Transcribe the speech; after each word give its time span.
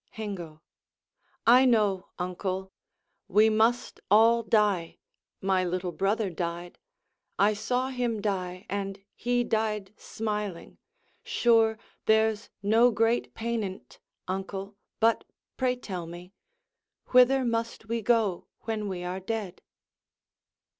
Hengo 0.13 0.63
I 1.45 1.63
know, 1.65 2.07
uncle, 2.17 2.71
We 3.27 3.51
must 3.51 3.99
all 4.09 4.41
die: 4.41 4.97
my 5.41 5.63
little 5.63 5.91
brother 5.91 6.31
died; 6.31 6.79
I 7.37 7.53
saw 7.53 7.89
him 7.89 8.19
die, 8.19 8.65
and 8.67 8.99
he 9.13 9.43
died 9.43 9.93
smiling; 9.99 10.79
sure, 11.23 11.77
There's 12.07 12.49
no 12.63 12.89
great 12.89 13.35
pain 13.35 13.61
in't, 13.63 13.99
uncle. 14.27 14.75
But 14.99 15.23
pray 15.55 15.75
tell 15.75 16.07
me, 16.07 16.33
Whither 17.09 17.45
must 17.45 17.85
we 17.85 18.01
go 18.01 18.47
when 18.61 18.87
we 18.89 19.03
are 19.03 19.19
dead? 19.19 19.61